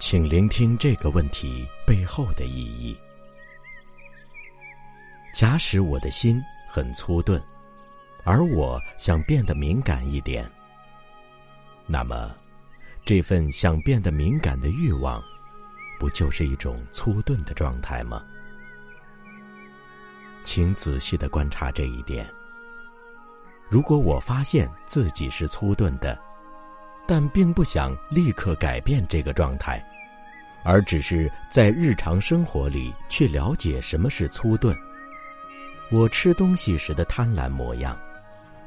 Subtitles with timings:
[0.00, 2.98] 请聆听这个问题背后的意义。
[5.34, 7.40] 假使我的心很粗钝，
[8.24, 10.50] 而我想变得敏感一点，
[11.86, 12.34] 那么
[13.04, 15.22] 这份想变得敏感的欲望，
[15.98, 18.24] 不就是一种粗钝的状态吗？
[20.42, 22.26] 请仔细的观察这一点。
[23.68, 26.18] 如果我发现自己是粗钝的，
[27.06, 29.84] 但并不想立刻改变这个状态，
[30.62, 34.76] 而只是在日常生活里去了解什么是粗钝。
[35.90, 37.98] 我吃东西时的贪婪模样，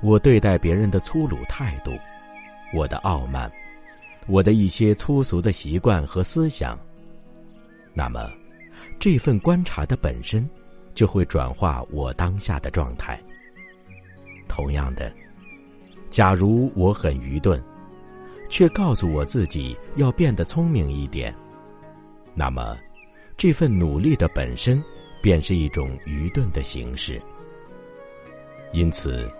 [0.00, 1.92] 我对待别人的粗鲁态度，
[2.74, 3.50] 我的傲慢，
[4.26, 6.78] 我的一些粗俗的习惯和思想。
[7.94, 8.30] 那么，
[8.98, 10.48] 这份观察的本身，
[10.94, 13.20] 就会转化我当下的状态。
[14.48, 15.12] 同样的，
[16.10, 17.62] 假如我很愚钝，
[18.48, 21.34] 却告诉我自己要变得聪明一点，
[22.34, 22.76] 那么
[23.36, 24.82] 这份努力的本身
[25.22, 27.20] 便是一种愚钝的形式。
[28.72, 29.30] 因此，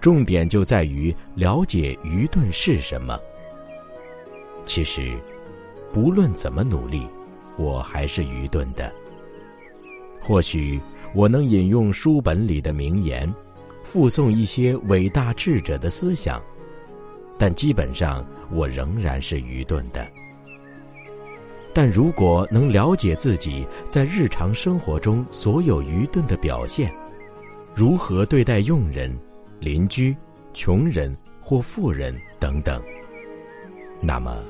[0.00, 3.18] 重点就在于了解愚钝是什么。
[4.64, 5.16] 其实，
[5.92, 7.06] 不论怎么努力，
[7.58, 8.92] 我还是愚钝的。
[10.20, 10.80] 或许
[11.14, 13.32] 我能引用书本里的名言。
[13.84, 16.40] 附送一些伟大智者的思想，
[17.36, 20.08] 但基本上我仍然是愚钝的。
[21.74, 26.92] 但如果能了解自己在日常生活中所有愚钝的表现，
[27.74, 29.10] 如何对待佣人、
[29.58, 30.14] 邻居、
[30.52, 32.82] 穷人或富人等等，
[34.00, 34.44] 那么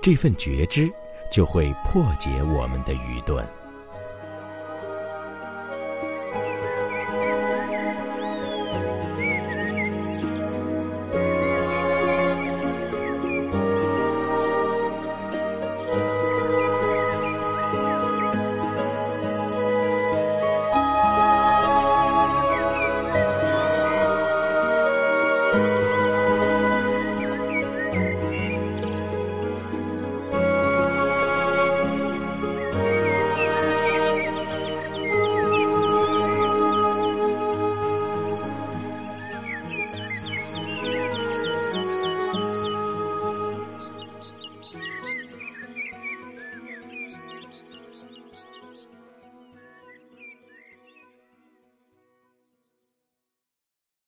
[0.00, 0.88] 这份觉知
[1.30, 3.44] 就会破解我们的愚钝。